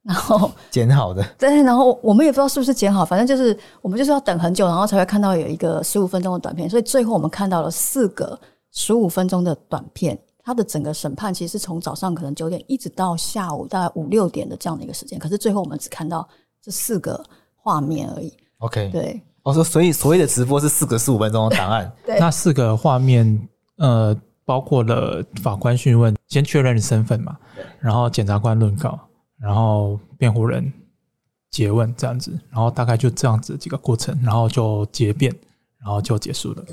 [0.01, 6.67] 然后 剪好的， 对，然后我们也不知道是不是剪好，反正就是我们就是要等很久，然后才会看到有一个十五分钟的短片。
[6.67, 8.39] 所以最后我们看到了四个
[8.71, 10.19] 十五分钟的短片。
[10.45, 16.27] 它的整个审判其实是从早上可能九点一直到下午大概五六点的这样的一个时间，可是最后我们只看到
[16.61, 17.23] 这四个
[17.55, 18.33] 画面而已。
[18.57, 24.13] OK，对，我说所以所谓的直播是四个十五分钟的档案， 对，那四个画面呃
[24.45, 27.37] 包括了法官讯问，先确认身份嘛，
[27.79, 28.99] 然后检察官论告。
[29.39, 30.71] 然后辩护人
[31.51, 35.35] 诘问这样子，然后大概就这样子几个过程，然后就结辩，
[35.81, 36.63] 然后就结束了。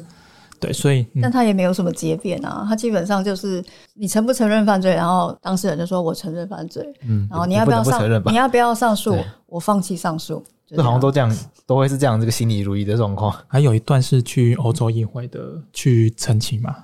[0.61, 9.17] 对，所以、嗯、但他也没有什么结辩啊，他基本上就是你承不承认犯罪，然后当事人就说我承认犯罪，嗯，然后你要不要上，你要不要上诉？
[9.47, 10.45] 我放弃上诉。
[10.69, 13.35] 这好像都这样，都会是这样这个心理如意的状况。
[13.49, 16.77] 还有一段是去欧洲议会的去澄清嘛？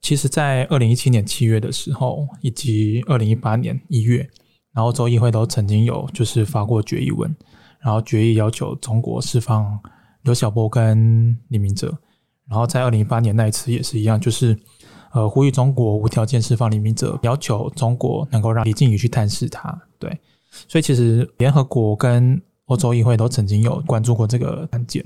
[0.00, 4.28] 其实，在二零一七年七月的时候，以及二零一八年一月。
[4.74, 7.34] 然后州议会都曾经有就是发过决议文，
[7.80, 9.80] 然后决议要求中国释放
[10.20, 11.96] 刘晓波跟李明哲，
[12.46, 14.54] 然后在二零一八年那一次也是一样，就是
[15.12, 19.74] 呃呼吁中国无条件释放李明哲，要求中国能够让李靖宇去探视他。
[19.98, 20.20] 对，
[20.68, 25.02] 所以其实联合国跟欧洲议会都曾经有关注过这个案件。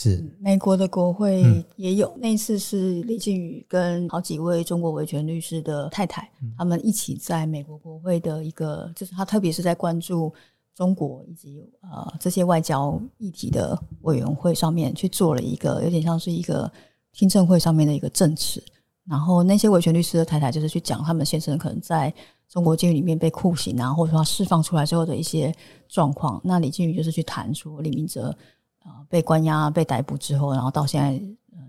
[0.00, 0.24] 是。
[0.40, 1.44] 美国的国会
[1.76, 10.32] 也有，嗯、那一次是李靖宇跟好几位中国维权律师的太太，嗯、他们一起在美国国会的一个，就是他特别是在关注
[10.74, 16.70] 中国以及呃这些外交议题的委员会上面去做了一个有点像是一个
[17.12, 18.62] 听证会上面的一个证词，
[19.06, 22.12] 然后那些维权律师的太太就是去讲他们先生可能在
[22.48, 25.54] 中国监狱里面被酷刑啊，或者说他释放出来之后的一些
[25.88, 28.34] 状况，那李靖宇就是去谈说李明哲。
[28.84, 31.20] 啊，被关押、被逮捕之后，然后到现在，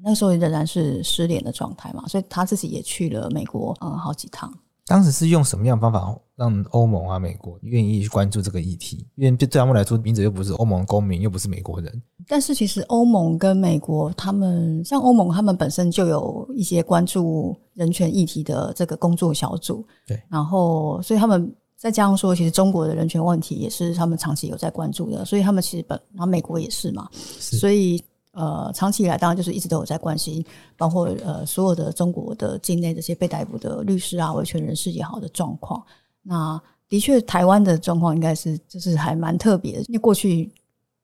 [0.03, 4.51] 那个时候仍然是失联的状态嘛，所以他自己也去了美国，嗯，好几趟。
[4.87, 9.07] 当时是用什么样的方法让欧盟啊、美国愿意去关注这个议题？
[9.15, 12.01] 因为对他们来说，名字又不是欧盟公民，又不是美国人。
[12.27, 19.85] 但是其实欧盟跟美国，他们像欧盟，他们本身就有一些关注人权议题的这个工作小组。
[20.07, 21.53] 对，然后所以他们。
[21.81, 27.99] 再加上说，其实中国的人权问题也是他们长期有在关注的，所以他们其实本，然后美国也是嘛，是所以
[28.33, 30.45] 呃，长期以来当然就是一直都有在关心，
[30.77, 35.83] 包括呃所有的中国的境内这些被逮捕的律师啊、维权人士也好的状况。
[36.21, 40.51] 那的确，台湾的状况应该是就是还蛮特别的，因为过去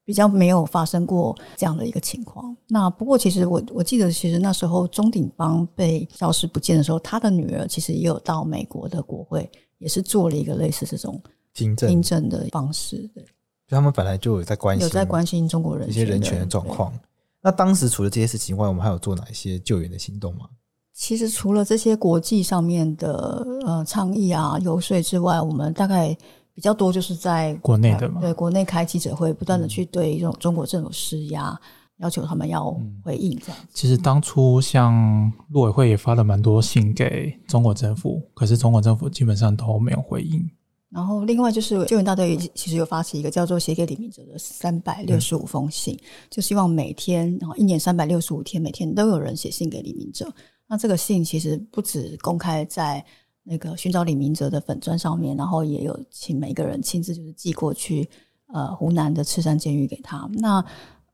[0.06, 2.56] 比较没有发生过这样的一个情况。
[2.68, 9.50] 那不过，其实我我记得，其实那时候钟鼎邦被消失不见的时候，他的女儿其实也有到美国的国会。
[9.78, 11.22] 也是做了一个类似这种
[11.54, 13.26] 听证听证的方式，对，
[13.70, 16.94] 他们本来就有在关心，有在关心中国人一些人权的状况。
[17.42, 20.48] 那当时除了这些事情外，我们还有做哪一些救援的行动吗？
[20.94, 26.18] 其实除了这些国际上面的呃倡议啊、游说之外，我们大概
[26.54, 31.50] 比较多就是在国内的嘛，对国内开记者会，不断的去对这种中国政府施压。
[31.50, 31.60] 嗯
[31.98, 32.72] 要求他们要
[33.04, 33.58] 回应这样。
[33.74, 40.50] 其实当初像陆委会也发了蛮多信给中国政府，可是中国政府基本上都没有回应。
[40.90, 50.34] 然后另外就是救援大队其实有发起一个叫做“写给李明哲”的三百六十五封信，嗯、就希望每天然后一年三百六十五天，每天都有人写信给李明哲。
[50.66, 53.04] 那这个信其实不止公开在
[53.44, 58.10] 那个寻找李明哲的粉砖上面，然后也有请每个人亲自就是寄过去
[58.54, 60.28] 呃湖南的赤山监狱给他。
[60.36, 60.64] 那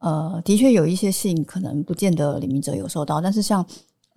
[0.04, 3.66] 呃，的确有一些信可能不见得李明哲有收到，但是像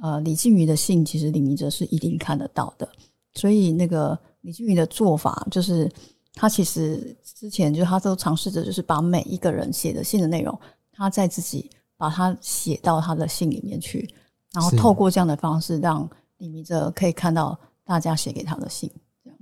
[0.00, 2.88] 呃李靖宇的信，其实李明哲是一定看得到的。
[3.34, 5.88] 所以那个李靖宇的做法，就是
[6.34, 10.58] 他其实之前就他都尝试着，就是把每一个人写的信的内容，
[10.90, 14.12] 他在自己把它写到他的信里面去，
[14.54, 18.90] 然后透过这样的方式，让李明哲可以看到大家写给他的信，
[19.22, 19.38] 这样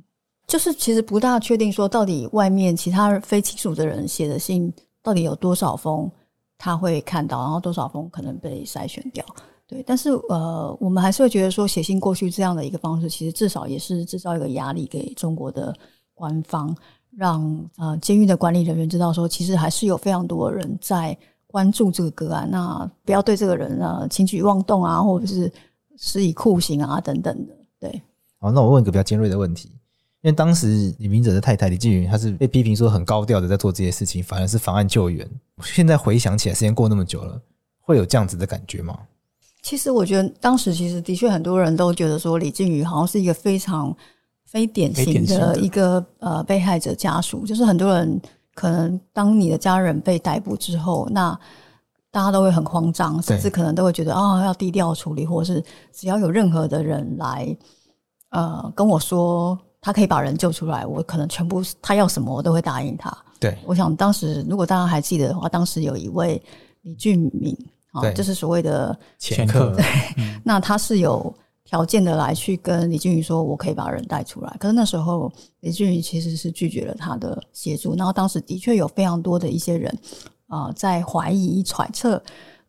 [0.47, 4.71] 就是其实不大确定说到底外面其他非亲属的人写的信
[5.03, 6.11] 到底有多少封
[6.59, 9.25] 他会看到，然后多少封可能被筛选掉。
[9.67, 15.75] 对，但是呃，我们还是会觉得说写信过去这样的一个方式，其实至少也是制造一个压力给中国的
[16.13, 16.77] 官方，
[17.17, 25.51] 让呃监狱的管理人员知道说，其实还是有非常多的人在关注这个个案，那不要对这个人呢轻举妄动啊，或者是
[25.97, 27.57] 施以酷刑啊等等的。
[27.81, 28.03] 对，
[28.39, 29.73] 好，那我问一个比较尖锐的问题，
[30.25, 35.29] 因为当时李明哲的太太李静云，她是被批评说很高调的在做这些事情，反而是妨碍救援。
[35.63, 37.39] 现在回想起来，时间过那么久了，
[37.83, 38.99] 会有这样子的感觉吗？
[39.61, 43.95] 其实我觉得当时其实的确很多人都觉得说李静瑜好像是一个非常
[44.47, 48.19] 非典型的一个呃被害者家属，就是很多人
[48.55, 51.39] 可能当你的家人被逮捕之后，那
[52.11, 57.55] 大家都会很慌张，甚至可能都会觉得啊、哦、要低调处理，或者是只要有任何的人来
[58.31, 63.15] 呃跟我说他可以把人救出来，我可能全部他要什么我都会答应他。
[63.39, 66.43] 对，我想当时如果大家还记得的话，当时有一位
[66.83, 67.55] 李俊敏。
[67.93, 69.73] 啊，就是所谓的前客。
[69.77, 69.85] 对，
[70.43, 74.57] 那他是有条件的来去跟李俊宇说，我可以把人带出来。
[74.59, 77.95] 可是那时候李俊宇其实是拒绝了他的协助。
[77.95, 79.97] 然后当时的确有非常多的一些人
[80.49, 82.21] 啊、呃，在怀疑、揣测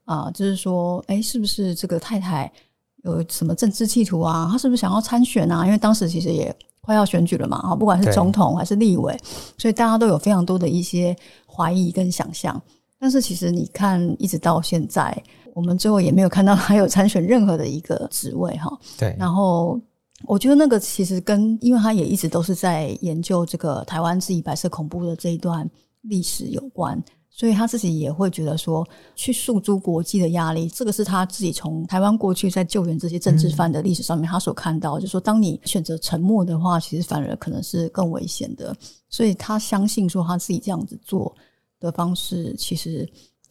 [0.03, 2.53] 啊，就是说，哎，是不是这个太太
[2.97, 4.47] 有什么政治企图啊？
[4.51, 5.65] 他是不是想要参选啊？
[5.65, 9.17] 因为当时其实也快要选举了嘛，哈，不管是总统还是立委，
[9.57, 11.15] 所以大家都有非常多的一些
[11.47, 12.61] 怀疑跟想象。
[12.99, 15.15] 但是其实你看，一直到现在，
[15.53, 18.71] 我们最后也没有看到他有参选任何的一个职位哈。
[18.97, 19.15] 对。
[19.19, 19.79] 然后
[20.25, 25.69] 我觉得那个其实跟，因为他也一直都是在研究这个台湾自己白色恐怖的这一段
[26.01, 27.03] 历史有关，
[27.35, 38.73] 所以他自己也会觉得说，去诉诸国际的压力，这个是他自己从台湾过去在救援这些政治犯的历史上面他所看到，就是说，当你选择沉默的话，其实反而可能是更危险的。
[39.09, 41.35] 所以他相信说他自己这样子做。
[41.77, 43.07] 的方式其实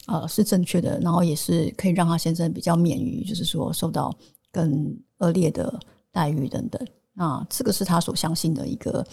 [0.07, 4.13] 呃是正确的，然后也是可以让他先生比较免于就是说受到
[4.51, 5.79] 更恶劣的
[6.11, 6.85] 待遇等等。
[7.13, 9.07] 那这个是他所相信的一个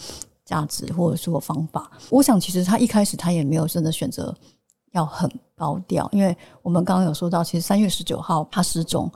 [0.46, 1.92] 价值或者说方法。
[2.08, 4.34] 我想其实他一开始他也没有真的选择
[4.92, 9.10] 要很高调，因为我们刚刚有说到，其实三月十九号他失踪，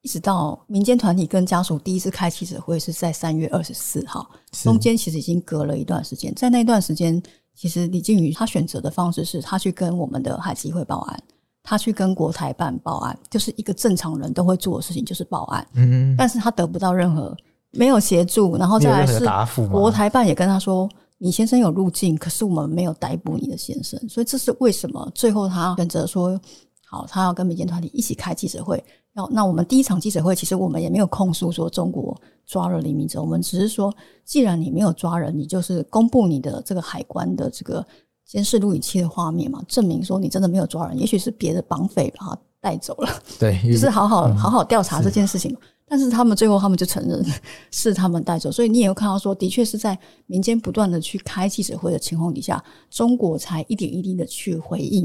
[0.00, 7.22] 一直到民间团体跟家属第一次开记者会是在三月二十四号，中间其实已经隔了一段时间，在那段时间。
[7.56, 11.22] 其实李静宇他选择的方式是他去跟我们的海基会报案，
[11.62, 15.64] 他去跟国台办报案，就是一个正常人都会做的事情，就是报案。
[15.74, 17.32] 嗯，但是他得不到任何
[17.70, 19.24] 没有协助，然后再来是
[19.68, 20.90] 国台办也跟他说，
[21.24, 26.38] 你先生有入境，可是我们没有逮捕你的先生，所以这是为什么最后他选择说
[26.84, 28.84] 好，他要跟民间团体一起开记者会。
[29.14, 33.90] 要那我们第一场记者会，其实我们也没有控诉说中国抓了李明哲，我们只是说，
[34.22, 37.82] 既然你没有抓人，你就是公布你的这个海关的这个
[38.26, 45.54] 监视录影器的画面嘛，证明说你真的没有抓人，也许是别的绑匪把他带走了，对， 就是好好好好调查这件事情。
[45.86, 47.22] 但是他们最后他们就承认
[47.70, 55.04] 是他们带走，所以你也会看到说，的确是在民间不断的去开记者会的情况底下，中国才一点一滴的去回应，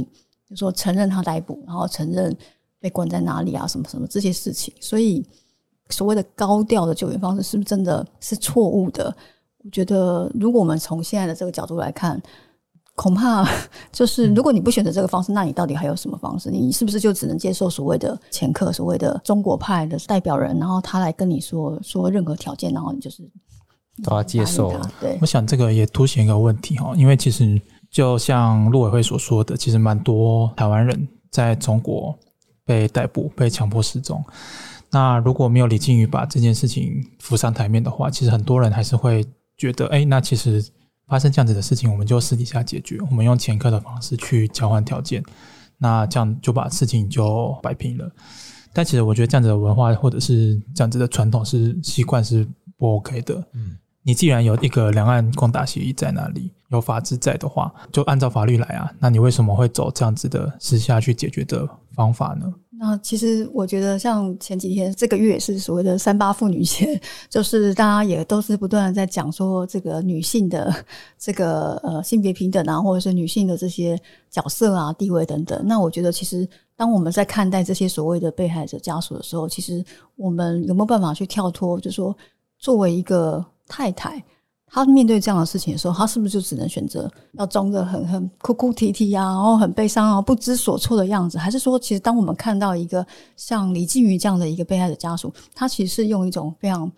[0.50, 2.36] 就说承认他逮捕，然后承认。
[2.82, 3.68] 被关在哪里啊？
[3.68, 5.22] 什么什么这些事情，所以
[5.90, 9.14] 所谓的高调的救援方式是不是真的是错误的？
[9.66, 12.18] 我觉得，如果我们从现在的这个角度来看，
[13.00, 13.48] 恐怕
[13.94, 16.52] 就是如果你不选择这个方式，那你到底还有什么方式？
[16.52, 23.24] 你是不是就只能接受所谓的前客、所谓的中国派的代表人，然后他来跟你说说任何条件，然后你就是
[24.04, 24.78] 都要接受？
[25.00, 32.14] 对，我想这个也凸显一个问题哈，因为其实就像陆委会所说的，其实蛮多台湾人在中国。
[32.66, 34.24] 被逮捕、被强迫失踪。
[34.92, 39.26] 那如果没有李靖宇把这件事情浮上台面的话，其实很多人还是会
[39.58, 40.64] 觉得，哎，那其实
[41.10, 45.24] 发生这样子的事情，我们就私底下解决，我们用前科的方式去交换条件，
[45.80, 48.10] 那这样就把事情就摆平了。
[48.72, 53.44] 但其实我觉得这样子的文化或者是这样子的传统是习惯是不 OK 的。
[53.54, 58.92] 嗯，你既然有一个两岸共打协议在那里，有法治在的话，就按照法律来啊。
[59.00, 62.54] 那你为什么会走这样子的私下去解决的方法呢？
[62.82, 66.98] 那其实我觉得，像前几天这个月是所谓的三八妇女节，
[67.30, 70.74] 就是大家也都是不断的在讲说这个女性的
[71.18, 74.00] 这个呃性别平等啊，或者是女性的这些
[74.30, 75.62] 角色啊、地位等等。
[75.66, 76.48] 那我觉得，其实
[76.78, 79.84] 当我们在看待这些所谓的被害者家属的时候，其实
[80.16, 82.16] 我们有没有办法去跳脱，就是说
[82.58, 84.24] 作为一个太太。
[84.72, 91.38] 他面对这样的事情的时候，他是不是就只能选择要装着很很哭哭啼啼啊，然后很悲伤啊，不知所措的样子？
[91.38, 93.06] 还是说，其实当我们看到一个
[93.36, 96.92] 像李静瑜这样的一个被害者家属，他其实是用一种非常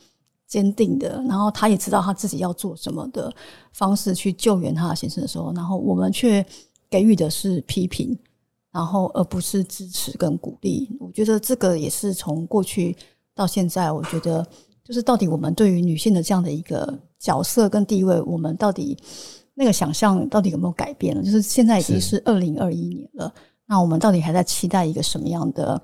[0.48, 3.34] 坚定的，然后他也知道他自己要做什么的
[3.72, 6.46] 方式去救援他的先生的时候，然后我们却
[6.90, 8.18] 给予的是批评，
[8.72, 10.90] 然后而不是支持跟鼓励。
[11.00, 12.96] 我觉得这个也是从过去
[13.34, 14.46] 到现在，我觉得
[14.84, 18.98] 就是到底我们对于女性的这样的一个角色跟地位，我们到底
[19.54, 21.24] 那个想象到底有没有改变了？
[21.24, 23.34] 就是现在已经是二零二一年了，
[23.66, 25.82] 那我们到底还在期待一个什么样的？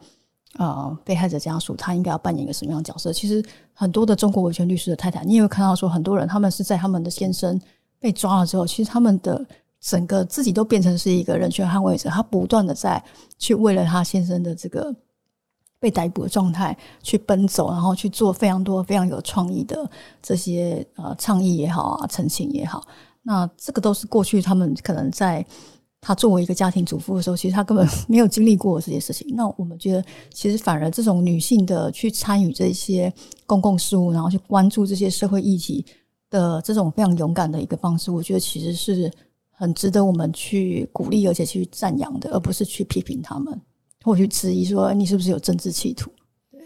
[0.58, 3.14] 呃，被害者家属他应该要扮演一个什么样的角色？
[3.14, 3.44] 其实
[3.74, 7.62] 很多的中国维权律师的太太，你也会看到说，很多人他们是在他们的先生
[8.00, 9.46] 被抓了之后，其实他们的
[9.80, 13.04] 整个自己都变成是一个人权捍卫者，他不断的在
[13.38, 14.92] 去为了他先生的这个
[15.80, 19.90] 被逮捕的状态去奔走，然后去做非常多非常有创意的
[20.22, 22.84] 这些呃倡议也好啊，澄清也好，
[23.24, 25.46] 那这个都是过去他们可能在。
[26.00, 29.28] 他作为一个家庭主妇的时候，其实他根本没有经历过这些事情。
[29.36, 33.12] 那我们觉得，其实反而这种女性的去参与这些
[33.48, 35.84] 公共事务，然后去关注这些社会议题
[36.30, 39.12] 的这种非常勇敢的一个方式，我觉得其实是
[39.50, 43.60] 很值得我们去鼓励，而且去赞扬的，而不是去批评他们，
[44.08, 46.10] 或去质疑说你是不是有政治企图。
[46.50, 46.62] 对。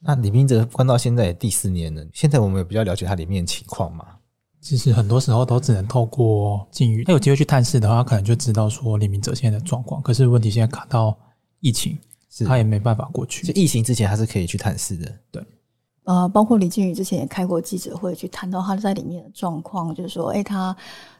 [0.00, 4.06] 那李明哲关到现在也第四年了，现在我们有比较了解他里面的情况吗？
[4.60, 10.02] 其实很多时候都只能透过境遇，他有机会去探视的话，他可能就知道说李明哲现在的状况。
[10.02, 11.16] 可是问题现在卡到
[11.60, 11.96] 疫情，
[12.28, 13.46] 是他也没办法过去。
[13.46, 15.12] 就疫情之前，他是可以去探视的。
[15.30, 15.42] 对，
[16.04, 20.76] 呃，包括李靖宇之前也开过记者会，去谈到他在里面的状况，就是说，哎，他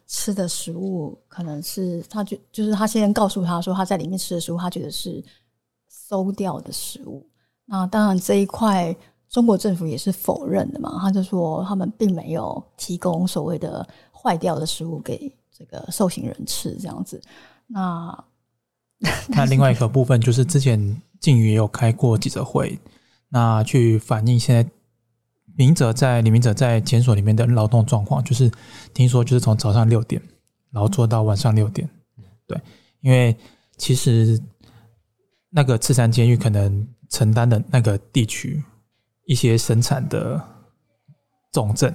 [0.08, 5.22] 吃的食物可能是他就就是他先告诉他说他在里面吃的食物，他觉得是
[6.08, 7.26] 馊掉的食物。
[7.64, 8.96] 那当然这一块。
[9.28, 10.98] 中国政府也是否认的嘛？
[11.00, 17.20] 他就说他们并没有提供所谓的坏掉的食物给这个受刑人吃，这样子。
[17.66, 18.24] 那
[19.28, 22.78] 那另外一个部分就是之前靖宇也有开过记者会，
[23.28, 24.70] 那去反映现在
[25.56, 28.50] 明哲在李明哲在监所里面的劳动状况，就是
[28.94, 30.22] 听说就是从早上六点，
[30.70, 31.86] 然后做到晚上六点。
[32.46, 32.58] 对，
[33.00, 33.36] 因为
[33.76, 34.40] 其实
[35.56, 38.62] 那个赤山监狱可能承担的那个地区。
[39.28, 40.40] 一些生产的
[41.50, 41.92] 重镇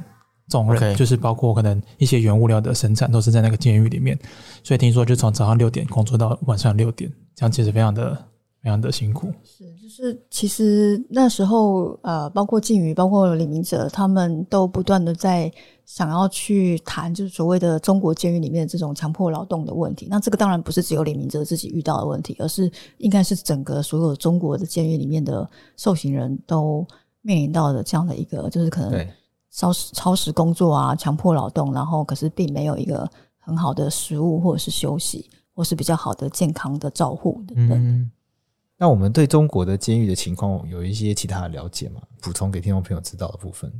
[0.49, 4.19] 重任，就是包括可能一些原物料的生产，都是在那个监狱里面。
[4.65, 8.13] 所以听说，就从早上六点工作到晚上六点，这样其实非常的
[8.61, 9.31] 非常的辛苦。
[9.45, 15.49] 是，就是其实那时候，呃，包括靖宇，包括李明哲，他们都不断的在
[15.93, 20.07] 想要去谈，就是所谓的中国监狱里面的这种强迫劳动的问题。
[20.09, 26.85] 那这个当然不是只有李明哲自己遇到的问题，而是应该是整个所有中国的监狱里面的受刑人都。
[27.23, 29.07] 面临到的这样的一个，就是可能
[29.51, 37.77] 超时超时工作啊，强迫劳动，然后可是并没有一个很好的食物或者是休息，或是比较好的健康的照护等等。
[37.77, 38.11] 嗯，
[38.75, 42.01] 那我们对中国的监狱的情况有一些其他的了解吗？
[42.23, 43.71] 补充给听众朋友知道的部分，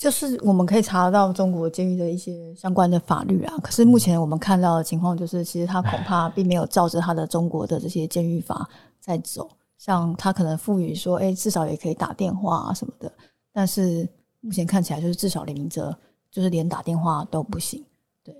[0.00, 3.54] 就是我们可以查到中国监狱的一些相关的法律啊。
[3.62, 8.66] 可是目前我们看到的情况，就是其实他恐怕并没有照着他的中国的这些监狱法
[8.98, 9.46] 在走。
[9.76, 13.12] 像他可能赋予说，哎，至少也可以打电话啊什么的，
[13.52, 14.08] 但是
[14.40, 15.94] 目前看起来就是至少李明哲
[16.30, 17.84] 就是连打电话都不行，
[18.24, 18.34] 对。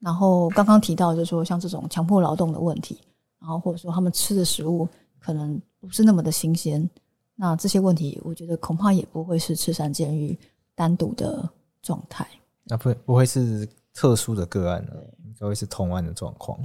[0.00, 2.98] 然后刚刚提到就是说像这种强迫劳动的问题，
[3.40, 4.88] 然后或者说他们吃的食物
[5.20, 6.90] 可能不是那么的新鲜，
[7.36, 10.36] 那这些问题我觉得恐怕也不会是赤山监狱
[10.74, 11.48] 单独的
[11.82, 12.26] 状态，
[12.64, 14.92] 那不不会是特殊的个案呢？
[15.24, 16.58] 应该会是同案的状况。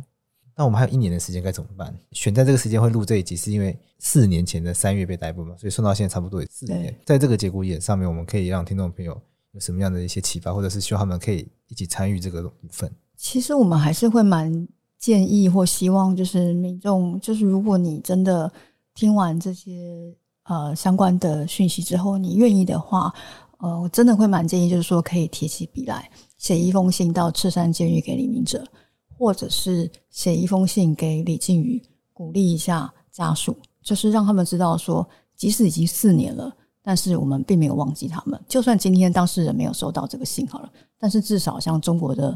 [0.56, 1.98] 那我们还有一年的时间该怎么办？
[2.12, 6.94] 选在这个时间会录这一集，是因为四年前的三月被逮捕嘛，所以算到现在差不多也四年。
[7.06, 9.18] 在这个节骨眼上面，我们可以让听众朋友
[9.52, 12.92] 有什么样的一些启发，或者是希望他们可以一起参与这个部分。
[13.16, 18.52] 其实我们还是会蛮建议或希望，就是民众，就是如果你真的
[18.94, 23.14] 听完这些呃相关的讯息之后，你愿意的话，
[23.60, 28.62] 呃，我真的会蛮建议，就是说可以提起笔来写一封信到赤山监狱给李明哲。
[29.22, 31.84] 或者是写一封信给李靖宇，
[32.14, 33.54] 鼓励一下家属，
[33.84, 35.06] 就是让他们知道说，
[35.36, 38.42] 即使已经四年了，但是我们并没有忘记他们。
[38.48, 42.34] 就算今天当事人没有收到这个信好了，但是至少像中国的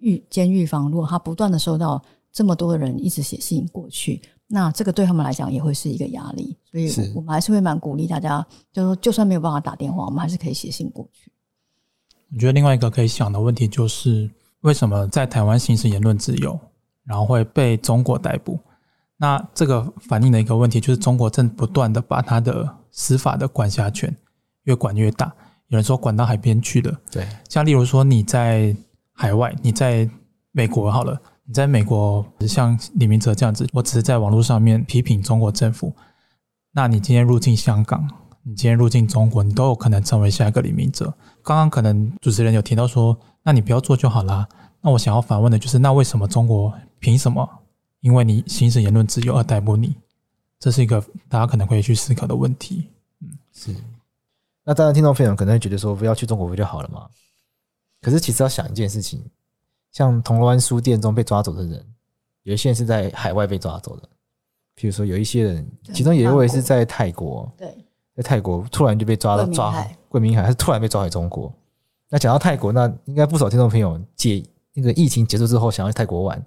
[0.00, 6.56] 狱监狱方，如果他不断的收到这么多的人一直写信过去，那这个对他们来讲也会是一个压力。
[6.64, 11.30] 所以我们还是会蛮鼓励大家，就是说就算没有办法打电话，我们还是可以写信过去。
[12.32, 14.30] 我觉得另外一个可以想的问题就是。
[14.62, 16.58] 为什么在台湾行使言论自由，
[17.04, 18.58] 然后会被中国逮捕？
[19.16, 24.16] 那这个反映的一个问题就是，中国正不断的把他的司法的管辖权
[24.64, 25.32] 越管越大。
[25.68, 27.28] 有人说管到海边去了，对。
[27.48, 28.74] 像例如说你在
[29.12, 30.08] 海外，你在
[30.50, 35.94] 美国好了，你在美国像李明哲这样子，我只是在网络上面批评中国政府。
[36.72, 38.08] 那你今天入境香港，
[38.42, 41.14] 你今天入境中国，你都有可能成为下一个李明哲。
[41.42, 44.48] 刚刚可能主持人有提到说，那你不要做就好啦。
[44.80, 47.48] 那我想要反问的就是，那为什么中国凭什么？
[48.00, 49.94] 因为你行使言论自由而逮捕你？
[50.58, 52.88] 这是一个大家可能会去思考的问题。
[53.20, 53.74] 嗯，是。
[54.64, 57.06] 那当然，听众朋友可能会觉得说，不要去中国不就好了吗？
[58.02, 59.24] 可是其实要想一件事情，
[59.96, 61.82] 像铜锣湾书店中被抓走的人，
[62.42, 64.02] 有一些人是在海外被抓走的。
[64.74, 67.74] 比如说，有一些人，其中有一位是在泰国，对，
[68.14, 69.74] 在泰国突然就被抓到抓
[70.10, 71.50] 桂明海，还是突然被抓回中国。
[72.10, 74.42] 那讲到泰国，那应该不少听众朋友解
[74.74, 76.44] 那个疫情结束之后想要去泰国玩，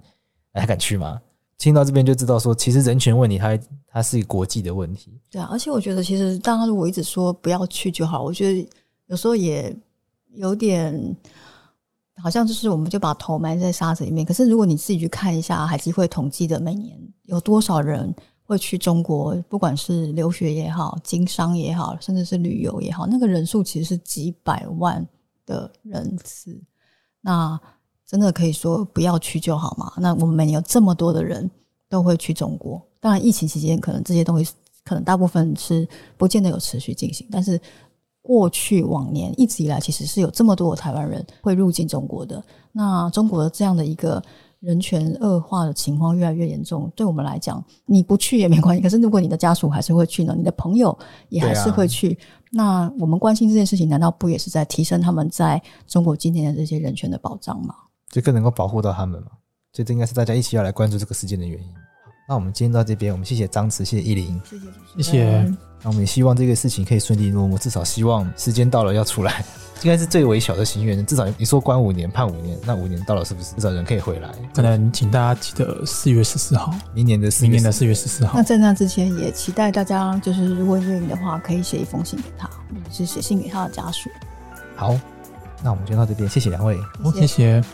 [0.54, 1.20] 还敢去吗？
[1.58, 5.20] 听到这边就知道说，其实人权问题它它是国际的问题。
[5.28, 8.68] 对啊，而且我觉得其实，大家如果一直说不要去就好，我觉得
[9.06, 9.76] 有时候也
[10.34, 11.16] 有点。
[12.22, 14.24] 好像就是我们就把头埋在沙子里面。
[14.24, 18.14] 可是如果你自己去看一下，海基会统计的每年有多少人
[18.44, 25.06] 会去中国，不管是留学也好、经商也好，甚至是旅游也好，那个人数其实是几百万
[25.46, 26.60] 的人次。
[27.20, 27.58] 那
[28.06, 29.92] 真的可以说不要去就好嘛？
[29.96, 31.50] 那我们每年有这么多的人
[31.88, 34.52] 都会去中国，当然疫情期间可能这些东西
[34.84, 37.60] 可能大部分是不见得有持续进行，但是。
[38.30, 42.40] 过去往年一直以来，其实是有这么多的台湾人会入境中国的。
[42.70, 44.22] 那中国的这样的一个
[44.60, 48.80] 人权恶化的情况越来越严重，对我们来讲，你不去也没关系。
[48.80, 50.32] 可是如果你的家属还是会去呢？
[50.36, 50.96] 你的朋友
[51.28, 52.12] 也还是会去。
[52.12, 52.22] 啊、
[52.52, 57.74] 那我们关心这件事情，难道不也是在提升他们在中国今天的这些人权的保障吗？
[58.10, 59.32] 这更能够保护到他们吗？
[59.72, 61.68] 所以这应该是大家一起要来关注这个事件的原因。
[62.30, 65.52] 那我们今天到这边，我们谢谢张慈，谢谢依林，谢谢谢谢。
[65.82, 69.44] 那我们也希望这个事情可以顺利落幕，至少希望时间到了要出来，
[69.82, 71.04] 应该是最微小的心愿。
[71.04, 74.30] 至少你说关五年判五年，那五年到了是不是至少人可以回来？
[74.54, 78.34] 可能请大家记得四月十四号，明年的明年的四月十四号。
[78.36, 84.08] 那在那之前，也期待大家就是如果愿意的话，可以写一封信给他，或者是写信给他的家属。
[84.76, 84.96] 好，
[85.64, 86.78] 那我们就到这边，谢谢两位，
[87.12, 87.26] 谢谢。
[87.26, 87.64] 谢谢